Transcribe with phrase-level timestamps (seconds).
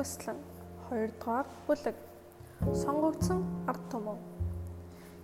[0.00, 0.38] хөслөн
[0.88, 1.96] 2 дугаар бүлэг
[2.82, 4.18] сонгогдсон ард түмэн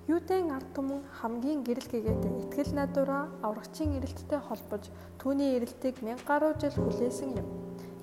[0.06, 4.84] Юудын ард түмэн хамгийн гэрэл гэгээтэй итгэл найдвараа аврагчийн эрэлттэй холбож
[5.18, 7.48] түүний эрэлтийг мянга гаруй жил хүлээсэн юм.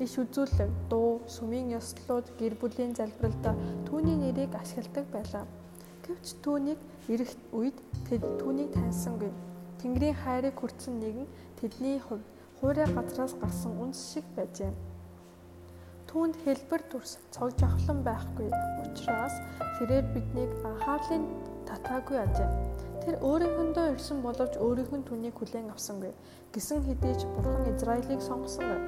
[0.04, 3.56] Иш үзүүлэг, дуу, сүмийн ёслолууд, гэр бүлийн залбиралдаа
[3.88, 5.48] түүний нэрийг ашигладаг байлаа.
[6.04, 7.78] Гэвч түүнийг ирэх үед
[8.12, 9.32] тэд түүнийг таньсангүй.
[9.80, 12.28] Тэнгэрийн хайрыг хүртсэн нэгэн тэдний хувьд
[12.60, 14.76] хуурай газраас гарсан үнс шиг байжээ.
[16.14, 18.46] Түүнд хэлбэр төрс цог жавхлан байхгүй
[18.86, 19.34] учраас
[19.82, 21.26] тэрээр биднийг анхаарлын
[21.66, 22.50] татаагүй ажээ.
[23.02, 26.14] Тэр өөрийнхөндөө ирсэн боловч өөрийнх нь түүнийг хүлээн авсангүй.
[26.54, 28.84] Гисэн хэдий ч Бурхан Израилийг сонгосон байв.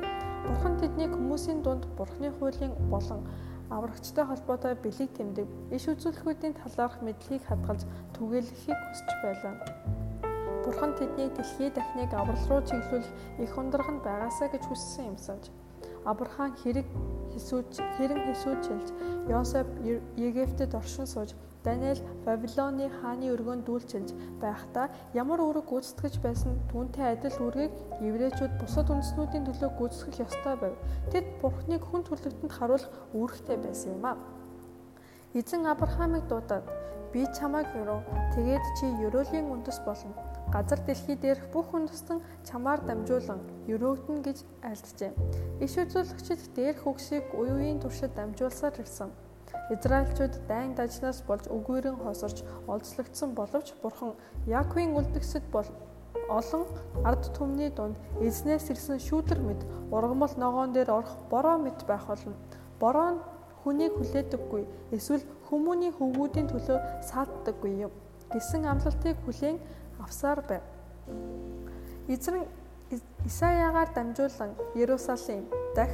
[0.45, 3.25] Бурхан тэднийг хүмүүсийн дунд Бурханы хуулийн болон
[3.73, 9.53] аврагчтай холбоотой бэлэг тэмдэг иш үзүүлэхүүдийн талаарх мэдлэгийг хадгалж түгээлэхийг хүсэж байлаа.
[10.61, 13.09] Бурхан тэднийг дэлхий дахныг аврал руу чиглүүлэх
[13.41, 15.49] их ундраханд байгаасаа гэж хүссэн юмсаж.
[16.05, 16.87] Авраам хэрэг
[17.33, 18.87] хэсүүж хэрэн хэсүүжилж
[19.29, 19.67] Йосеф
[20.15, 21.33] Египтэд оршин сууж
[21.65, 27.73] Даниэл Бабилоны хааны өргөөнд дүүлчилж байхдаа ямар үүрэг гүйцэтгэж байсан түүнтэй адил үүргийг
[28.05, 30.75] еврейчүүд бусад үндэстнүүдийн төлөө гүйцэтгэх ёстой байв.
[31.09, 34.13] Тэд Бурхныг хүн төрлөختөнд харуулах үүрэгтэй байсан юм а.
[35.33, 36.69] Эзэн Авраамыг дуудаад
[37.09, 37.99] би чамайг өрөө
[38.37, 45.11] тэгээд чи ерөөлийн үндэс болно газар дэлхий дээрх бүх үндэстэн чамаар дамжуулан өрөөгдөн гэж альджээ.
[45.59, 49.11] Иш үзүүлэгчид дээрх үгсийг үе үеийн туршид дамжуулсаар ирсэн.
[49.75, 54.15] Израильчууд дайн дажнаас болж үгээрэн хосорч олзлогдсон боловч Бурхан
[54.47, 55.67] Яаковын үлдгэсэд бол
[56.31, 56.63] олон
[57.03, 59.61] ард түмний дунд эзнээс ирсэн шүүдэр мэд
[59.91, 62.33] ургамал ногоон дээр орох бороо мэт байх болно.
[62.79, 63.23] Бороо нь
[63.59, 64.63] хүнийг хүлээдэггүй
[64.95, 67.91] эсвэл хүмүүний хөвгүүдийн төлөө сааддаггүй юм.
[68.31, 69.57] Гэсэн амлалтыг хүлээн
[70.05, 70.63] авсаар байв.
[72.07, 72.45] Эзэн
[73.25, 75.89] Исаяагаар дамжуулан Ерусалим дах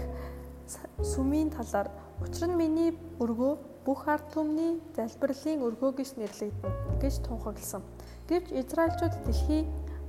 [1.11, 1.87] сүмийн талаар
[2.19, 2.91] учир нь миний
[3.23, 3.53] өргөө
[3.85, 7.81] бүх ард түмний залбирлын өргөө гэж нэрлэгдэнэ гэж тунхагласан.
[8.29, 9.63] Гэвч Израильчууд дэлхий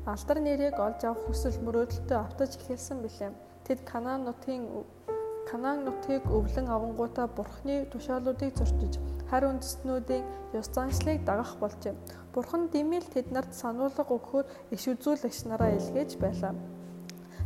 [0.06, 3.32] алдар нэрийг олж авах хүсэл мөрөөдөлтөд автаж эхэлсэн билээ.
[3.64, 4.66] Тэд Канаан нутгийн
[5.52, 8.96] Канаан нутгийг өвлөн авангуудаа Бурхны тушаалуудыг зөрчиж
[9.28, 10.24] харь үндэстнүүдийн
[10.56, 11.92] ёс заншлыг дагах болжээ.
[12.32, 16.56] Бурхан димэл тэднэрт сануулга өгөхөөр иш үзүүлэгч нараа илгээж байлаа.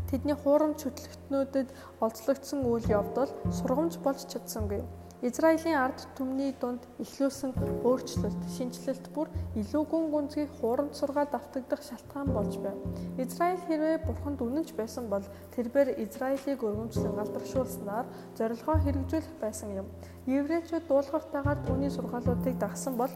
[0.07, 1.69] Тэдний хуурамч хөтлөгтнүүдэд
[1.99, 4.87] олзлогдсон үйл явдал сургамж болж чадсангүй.
[5.25, 7.57] Израилийн ард түмний дунд эхлүүлсэн
[7.89, 12.77] өөрчлөлт, шинжилэлт бүр илүү гүн гүнзгий хуурамч сургаал давтагдах шалтгаан болж байв.
[13.17, 15.25] Израиль хэрвээ бурханд үнэнч байсан бол
[15.57, 18.05] тэрээр Израилийг өргөмжлөн алдаршуулснаар
[18.37, 19.89] зорилгоо хэрэгжүүлэх байсан юм.
[20.29, 23.13] Еврейчүүд дуулууртаагаар түүний сургаалуудыг дагсан бол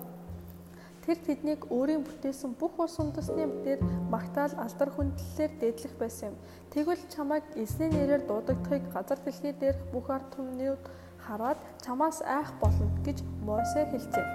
[1.00, 3.80] Тэр тэднийг өөрийн бүтээсэн бүх ус үндэсний дээр
[4.12, 6.36] магтаал алдар хүндлэлээр дээдлэх байсан юм.
[6.70, 10.82] Тэгвэл чамайг эзний нэрээр дуудагдахыг газар дэлхий дээрх бүх ард түмнүүд
[11.26, 14.26] хараад чамаас айх болно гэж Мосе хэлжээ.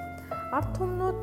[0.51, 1.17] Ард түмнүүд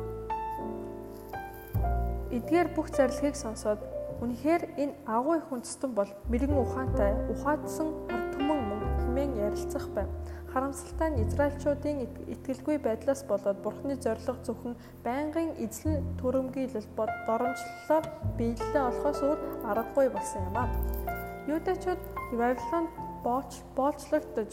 [2.37, 3.79] эдгээр бүх зарлигийг сонсоод
[4.23, 10.09] үнэхээр энэ агуу их үндэстэн бол мэрэгэн ухаантай ухаадсан ард түмэн мөн хэмээн ярилцах байв.
[10.53, 18.01] Харамсалтай нь Израильчуудын итгэлгүй байдлаас болоод Бурхны зориг зөвхөн байнгын эзлэн төрөмгийлэл бод доромжлолоо
[18.37, 20.65] биелэлээ олохоос өөр аргагүй болсон юм а.
[21.49, 22.01] Юудачууд
[22.37, 22.89] Вавилонд
[23.25, 24.51] бооч боолчлогдож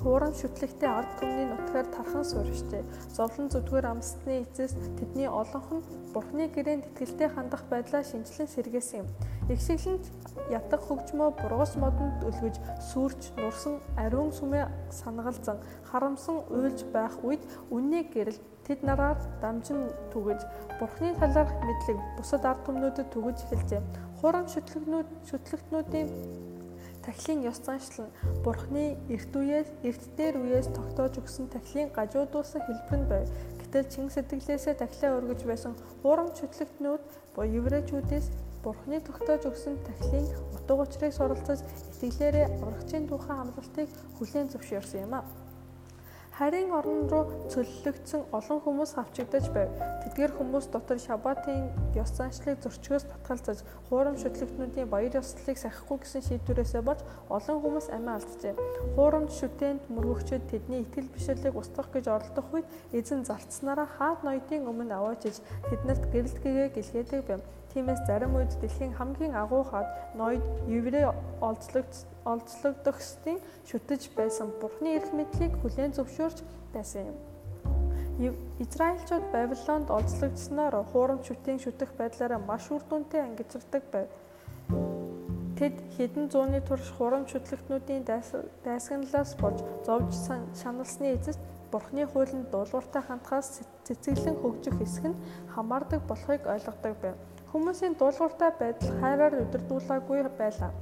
[0.00, 2.82] Хуурам шүтлэгтэй ард түмний нутгаар тархан суурьжээ.
[3.12, 9.08] Зовлон зүдгээр амсны эцэс тэдний олонх нь Бурхны гэрээнд итгэлтэй хандах байдлаа шинжлэн сэргээсэн юм.
[9.48, 10.06] Игшиглэнт
[10.52, 12.56] ятг хөгжмөө бургас модонд өлгөж
[12.90, 15.58] сүрч нурсан ариун сүмээ санагалзан
[15.88, 17.42] харамсан уйлж байх үед
[17.72, 20.40] үннийг гэрэл тэд нараар дамжин түгэж
[20.78, 23.82] Бурхны талаарх мэдлэг бусад ард түмнүүдэд түгэж эхэлжээ.
[24.20, 26.08] Хурам шүтлэгнүүд шүтлэгтнүүдийн
[27.02, 28.14] Тахилын ёс заншил нь
[28.44, 33.26] Бурхны эрт үеэс эрт дээр үеэс тогтоож өгсөн тахилын гажуудуулсан хэлбэр нь байв.
[33.58, 37.02] Гэтэл чин сэтгэлээсээ тахилаа өргөж байсан хуурамч хөтлөгтнүүд
[37.34, 38.26] бо еврейчүүдээс
[38.62, 41.66] Бурхны тогтоож өгсөн тахилын утга учирыг суралцаж
[41.98, 45.26] итгэлээрээ аврагчийн тухайн амлалтыг хүлээн зөвшөөрсөн юм а.
[46.42, 49.70] Харийн орон руу цөллөгдсөн олон хүмүүс авчигдаж байв.
[50.02, 56.82] Тэдгээр хүмүүс дотор Шабатын ёс заншлыг зөрчгөөс татгалзаж, хуурам шүтлэгтнүүдийн баяр ёслолыг сахихгүй гэсэн шийдвэрээсээ
[56.82, 58.58] болж олон хүмүүс амиа алджээ.
[58.98, 64.98] Хуурамч шүтээнд мөргөгчөд тэдний итгэл бишрлийг устгах гэж оролдох үед эзэн зарцснараа хаад ноёдын өмнө
[64.98, 65.38] аваачиж
[65.70, 67.42] тэднэрт гэрэлтгээгээ гэлгээдэг байв.
[67.72, 71.08] Тиймээс зарим үед дэлхийн хамгийн агуу хаад ноёд еврей
[71.40, 76.38] олзлогдохстын шүтэж байсан Бурхны эрх мэдлийг хүлээн зөвшөөрч
[76.76, 77.16] байсан юм.
[78.60, 84.08] Израильчууд Бабилонд олзлогдсноор хуурам шүтэн шүтэх байдлаараа маш үр дүнтэй ангижирдаг байв.
[85.56, 88.04] Тэд хэдэн зууны турш хурам шүтлэгтнүүдийн
[88.64, 90.12] дайсагналаас болж зовж
[90.60, 91.40] шаналсны эцэст
[91.72, 95.20] Бурхны хуулинд дуулууртай хандхаас цэцэглэн хөгжих хэсэг нь
[95.54, 97.16] хамаардаг болохыг ойлгодог байв.
[97.52, 100.72] Хүмүүсийн дуулууртай байдал хайраар өдөрдүүлээгүй байлаа.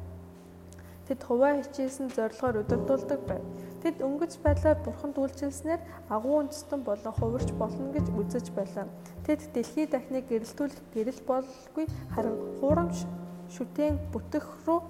[1.10, 3.42] Тэд хуваа хичээсэн зорилгоор өдөрдүүлдэг байв.
[3.82, 8.86] Тэд өнгөц байдлаар бурханд үйлчилснээр агуу үндэстэн болон хувирч болно гэж үзэж байлаа.
[9.26, 13.02] Тэд дэлхий дахныг гэрэлтүүлэх гэрэл болгүй харин хуурамч
[13.50, 14.80] шүтэн бүтэх рүү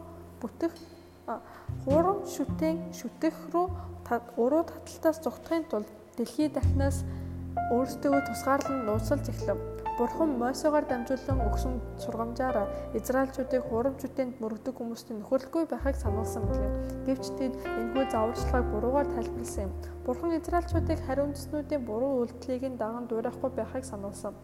[0.44, 0.76] бүтэх
[1.88, 3.66] хурам шүтэн шүтэх рүү
[4.36, 5.88] уруу таталтаас зогтохын тулд
[6.20, 7.08] дэлхий дахнаас
[7.72, 9.79] өөрсдөө тусгаарлан нууцлж эхлэв.
[9.98, 16.70] Бурхан Мосегаар дамжуулан өгсөн сургамжаар Израильчуудыг хурам жүтэнд мөрөгдөг хүмүүсийн нөхөрлөхгүй байхыг сануулсан билээ.
[17.06, 19.72] Гэвч тэд энэхүү зааварчилгааг буруугаар тайлбарласан юм.
[20.06, 24.34] Бурхан Израильчуудыг хариу үндэснүүдийн буруу үйлдэлийг нь даган дуурайхгүй байхыг сануулсан.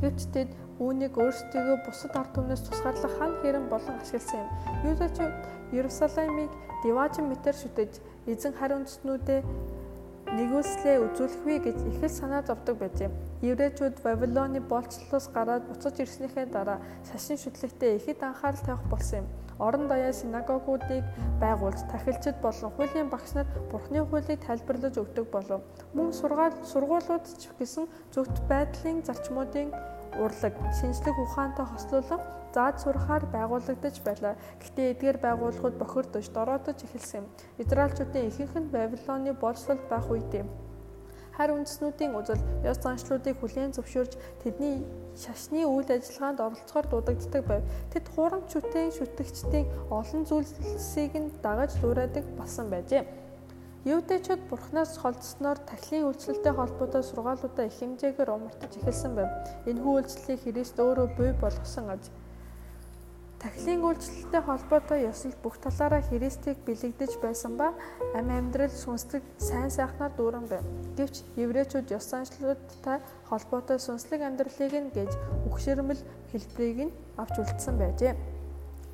[0.00, 4.48] Гэвч тэд үүнийг өөрсдийгөө бусад ард түмнээс тусгаарлах хан хэрэм болон ашигласан юм.
[4.92, 5.34] Юудачууд
[5.72, 6.52] Иерусалимыг
[6.84, 7.92] диваажин метр шүтэж
[8.28, 9.44] эзэн хариу үндэснүүдэд
[10.36, 13.10] нэгүслээ үзүүлэхвэ гэж их л санаа зовдөг байжээ.
[13.44, 19.26] Еврейчүүд Вавилоны болцлоос гараад буцаж ирснийхээ дараа шашин шүтлэгтээ ихэд анхаарал тавих болсон юм.
[19.60, 21.04] Орон даяар синагогуудыг
[21.40, 25.60] байгуулж тахилчид болон хуулийн багш нар Бурхны хуулийг тайлбарлаж өгдөг болов.
[25.92, 29.68] Мөн сургуулиуд ч гэсэн зөвхт байдлын зарчмуудын
[30.16, 32.20] урлаг, шинжлэх ухаантай хослуулан
[32.56, 34.40] зааж сурахаар байгуулагдаж байлаа.
[34.60, 37.26] Гэхдээ эдгээр байгууллагууд бохирдож, дороодож эхэлсэн юм.
[37.60, 40.44] Израильчүүдийн ихэнх нь Бабилоны боловсрол байх үедээ
[41.36, 44.80] Харь үндэснүүдийн үзэл ёс заншлуудыг хүлээн зөвшөөрж тэдний
[45.12, 47.62] шашны үйл ажиллагаанд оролцохоор дуудагддаг байв.
[47.92, 53.04] Тэд хуурамч шүтэн шүтгчдийн олон зүйлсийг нь дагаж дуурайдаг болсон байжээ.
[53.84, 59.30] Юудэчүүд бурхнаас холдсноор тахилын үйлчлэлтэй холбоотой сургаалуудаа их хэмжээгээр умартаж эхэлсэн байв.
[59.68, 62.02] Энэхүү үйлчлэлийг Христ өөрөө буй болгосон аж.
[63.46, 67.78] Тахилын үйлчлэлтэй холбоотой ёслол бүх талаараа Христийг бэлэгдэж байсан ба
[68.18, 70.66] амь амьдрал сүнслэг сайн сайхнаар дүүрэн байв.
[70.98, 72.98] Гэвч еврейчүүд ёс заншлуудтай
[73.30, 75.10] холбоотой сүнслэг амьдралыг нь гэж
[75.46, 76.02] үгшэрмэл
[76.34, 78.35] хэлбэрийг нь авч үлдсэн байжээ.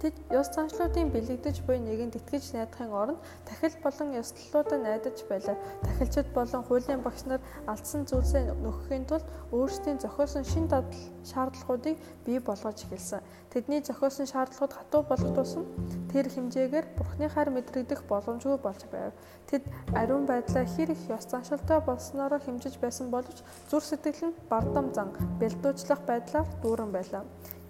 [0.02, 5.54] Тэд ёс заншлуудын бэлэгдэж буй нэгэнд итгэж найдахын оронд тахил болон ёслолуудад найдаж байлаа.
[5.86, 7.38] Тахилчид болон хуулийн багш нар
[7.70, 9.22] алдсан зүйлсээ нөхөхийн тулд
[9.54, 10.90] өөрсдийн зохиосон шин дадал
[11.22, 11.96] шаардлагуудыг
[12.26, 13.22] бий болгож эхэлсэн.
[13.54, 15.70] Тэдний зохиосон шаардлагууд хатуу болох тусам
[16.10, 19.14] тэр хэмжээгээр Бурхны хайр мэдрэгдэх боломжгүй болж байв.
[19.46, 19.62] Тэд
[19.94, 23.38] ариун байдлаа хэр их ёс заншилтай болсноороо хэмжиж байсан боловч
[23.70, 27.22] зүр сэтгэл нь бардам зан бэлдүүжлэх байдлаар дүүрэн байлаа.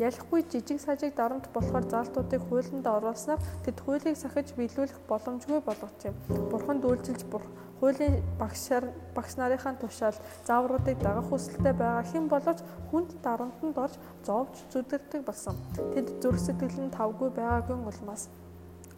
[0.03, 6.17] Ялахгүй жижиг сажиг дарамт болохоор заалтуудыг хуулинд оруулснаар тэд хуулийг сахиж биелүүлэх боломжгүй болгочих юм.
[6.51, 7.43] Бурханд үйлчилж бур
[7.79, 8.85] хуулийн багшаар
[9.15, 12.61] багш нарынхаа тушаал заавруудыг дагах хүсэлтэй байгаа хэн боловч
[12.91, 13.95] хүнд дарамтанд орж
[14.27, 15.57] зовж зүдэрдэг болсон.
[15.95, 18.27] Тэд зүрх сэтгэл нь тавгүй байгаагийн улмаас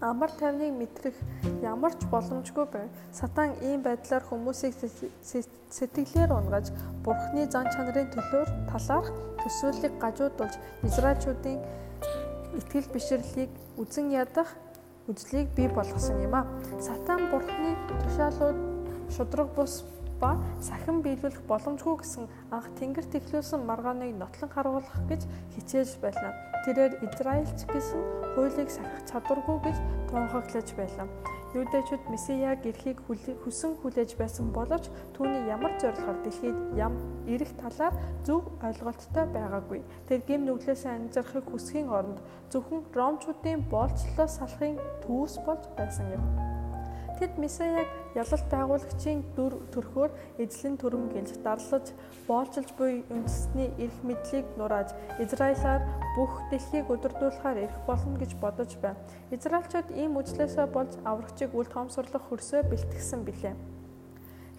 [0.00, 1.16] амар тайвныг мэдрэх
[1.62, 2.88] ямар ч боломжгүй байв.
[3.12, 4.74] Сатан ийм байдлаар хүмүүсийг
[5.70, 6.68] сэтгэлээр унгаж
[7.04, 11.62] Бурхны зан чанарын төлөөр талаарх төсөөллийг гажуудулж Израильчүүдийн
[12.58, 14.50] итгэл бишрлийг үзен ядах
[15.06, 16.42] үзлийг бий болгосон юм а.
[16.82, 18.58] Сатан Бурхны тушаалууд
[19.14, 19.84] шудраг бус
[20.20, 25.22] ба сахин биелүүлэх боломжгүй гэсэн анх тэнгэрт эхлүүлсэн маргааныг нотлон харуулах гэж
[25.54, 26.32] хичээж байлаа.
[26.64, 28.00] Тэрээр Израильч гэсэн
[28.34, 29.76] хуулийг сахих чадваргүй гэж
[30.08, 31.08] тунхаглаж байлаа.
[31.54, 36.98] Юудэчүүд Месияг эрхийг хүсэн хүлээж байсан боловч түүний ямар зорилгоор дэлхийд ям
[37.30, 37.94] ирэх талаар
[38.26, 39.80] зөв ойлголттой байгаагүй.
[40.10, 42.18] Тэр гим нүглээс анзаарахыг хүсхийн оронд
[42.50, 46.26] зөвхөн ромчуудын боолчлолоос салахын түүс болж байсан юм.
[47.18, 47.86] Тэд Месаяг
[48.18, 50.10] ялалт байгуулагчийн дүр төрхөөр
[50.42, 51.94] эзлэн түрэмгийлж дарлаж
[52.26, 54.90] боолчилж буй үндэсний эрх мэдлийг нурааж
[55.22, 55.82] Израилаар
[56.18, 58.98] бүх дэлхийг өдөрдүүлэхээр эрх болно гэж бодож байна.
[59.30, 63.54] Израильчууд ийм үжлээсээ болж аврагчийг үл тоомсорлох хөрсөө бэлтгэсэн билээ.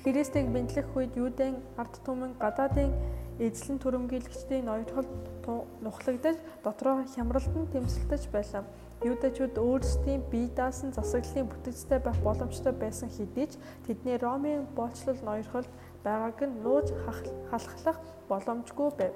[0.06, 2.94] Христийг бэнтлэх үед Юудын ард түмэн гадаадын
[3.40, 5.10] эзлэн түрэмгийлэгчдийн ноёрхол
[5.84, 8.64] нухлагдаж дотроо хямралд нь тэмцэлдэж байлаа.
[9.06, 13.54] Юудэчүүд өөрсдийн бие даасан засаглалын бүтэцтэй байх боломжтой байсан хэдий ч
[13.86, 15.70] тэдний Ромын боолчлол ноёрхолд
[16.02, 19.14] байгааг нь нууж халахлах боломжгүй байв.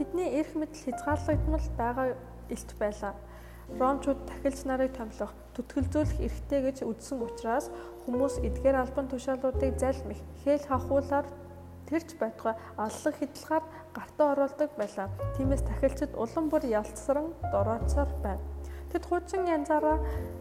[0.00, 2.06] Тэдний эрх мэдэл хязгаарлагдмал байгаа
[2.48, 3.12] илт байлаа.
[3.76, 7.68] Ромчууд тахилч нарыг томлох, түтгэлзүүлэх эрхтэй гэж үзсэн учраас
[8.08, 11.28] хүмүүс эдгээр албан тушаалуудыг залмих, хэл хахуулаар
[11.84, 15.12] тэрч байтугай аллах хидалгаар гартаа оруулдаг байлаа.
[15.36, 18.59] Тиймээс тахилчид улам бүр ялцсаран дорооцоор байна.
[18.90, 19.98] Тэд хуучин янзаараа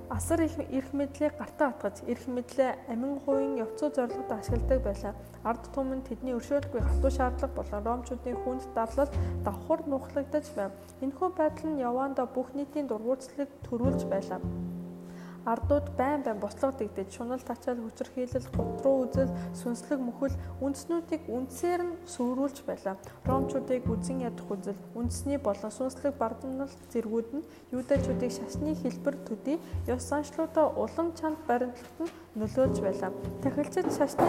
[0.10, 5.13] асар их эрх мэдлийг гартаа атгаж, эрх мэдлээ амин хувийн явцуу зорилгод ашигладаг байлаа.
[5.46, 9.12] Ард түмэн тэдний өршөөлгүй хатуу шаардлага болон ромчуудын хүнд дарлал
[9.46, 10.72] давхар нухлагдаж байв.
[11.03, 14.41] Энэхүү байдал нь Яванда бүх нийтийн дургуутслыг төрүүлж байлаа
[15.46, 21.98] ардууд байн байн бослого дэгдэж шунал тачаал хүчрхийлэл гутруу үзэл сүнслэг мөхөл үндснүүдийг үндсээр нь
[22.05, 22.96] сүрүүлж байлаа.
[23.25, 30.03] Ромчуудыг үзен ядах үзэл үндэсний болон сүнслэг бардамнал зэргүүд нь юудэчүүдийг шашны хэлбэр төдий ёс
[30.10, 33.12] заншлуудаа улам чанд баримтлалт нь нөлөөлж байлаа.
[33.43, 34.27] Тахилчид шашны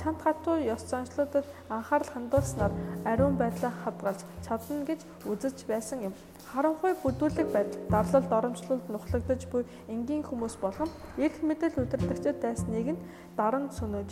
[0.00, 2.72] чанд хатуу ёс заншлуудад анхаарал хандуулснаар
[3.04, 6.14] ариун байдлаа хадгалж чадна гэж үзэж байсан юм.
[6.50, 13.04] Харанхуй бүдүүлэг байдал, дарлал доромжлолд нухлагдаж буй энгийн хүмүүс болгон эрх мэдэл удирдагчид дайсныг нь
[13.38, 14.10] даран сөнөж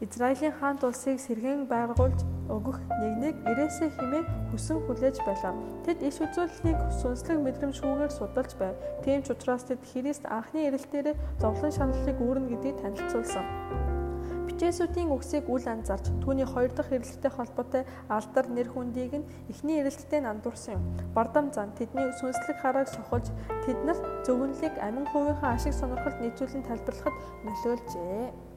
[0.00, 2.20] Израилийн хаант улсыг сэргэн байгуулж
[2.52, 5.56] өгөх нэгнийг ирээсээ хэмээн хүсэн хүлээж байлаа.
[5.88, 8.76] Тэд иш үзүүлэлтийг сүнслэг мэдрэмжгүйгээр судалж байв.
[9.00, 13.85] Тийм ч учраас тэд Христ анхны ирэлтээрээ зовлон шаналлыг үүрнэ гэдгийг танилцуулсан.
[14.56, 20.24] Бичээсүүдийн үгсийг үл анзаарч түүний хоёр дахь ирэлттэй холбоотой алдар нэр хүндийг нь эхний ирэлттэй
[20.24, 20.84] нь андуурсан юм.
[21.12, 23.28] Бардам зан тэдний сүнслэг харааг сохолж
[23.68, 28.55] тэднэрт зөвөнлийг амин хувийнхаа ашиг сонирхолд нийцүүлэн тайлбарлахад нөлөөлжээ.